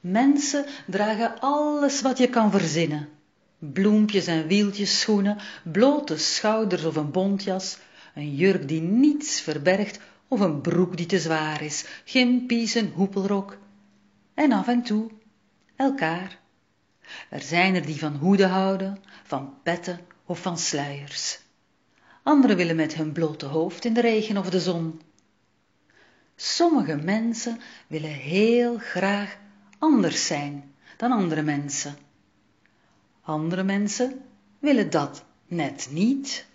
Mensen 0.00 0.66
dragen 0.86 1.40
alles 1.40 2.00
wat 2.00 2.18
je 2.18 2.28
kan 2.28 2.50
verzinnen. 2.50 3.08
Bloempjes 3.58 4.26
en 4.26 4.46
wieltjes 4.46 5.00
schoenen, 5.00 5.38
blote 5.64 6.18
schouders 6.18 6.84
of 6.84 6.96
een 6.96 7.10
bontjas, 7.10 7.78
een 8.14 8.34
jurk 8.34 8.68
die 8.68 8.80
niets 8.80 9.40
verbergt 9.40 10.00
of 10.28 10.40
een 10.40 10.60
broek 10.60 10.96
die 10.96 11.06
te 11.06 11.18
zwaar 11.18 11.62
is, 11.62 11.84
gimpies, 12.04 12.74
een 12.74 12.92
hoepelrok. 12.94 13.58
En 14.34 14.52
af 14.52 14.68
en 14.68 14.82
toe 14.82 15.10
elkaar. 15.76 16.38
Er 17.30 17.40
zijn 17.40 17.74
er 17.74 17.86
die 17.86 17.98
van 17.98 18.16
hoeden 18.16 18.48
houden, 18.48 19.02
van 19.24 19.54
petten 19.62 20.00
of 20.24 20.42
van 20.42 20.58
sluiers. 20.58 21.40
Anderen 22.22 22.56
willen 22.56 22.76
met 22.76 22.94
hun 22.94 23.12
blote 23.12 23.46
hoofd 23.46 23.84
in 23.84 23.94
de 23.94 24.00
regen 24.00 24.36
of 24.36 24.50
de 24.50 24.60
zon. 24.60 25.00
Sommige 26.36 26.96
mensen 26.96 27.60
willen 27.86 28.10
heel 28.10 28.78
graag 28.78 29.36
anders 29.78 30.26
zijn 30.26 30.74
dan 30.96 31.12
andere 31.12 31.42
mensen. 31.42 31.96
Andere 33.20 33.62
mensen 33.62 34.20
willen 34.58 34.90
dat 34.90 35.24
net 35.46 35.88
niet. 35.90 36.46